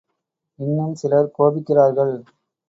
இன்னும் 0.59 0.95
சிலர் 0.95 1.29
கோபிக்கிறார்கள். 1.37 2.15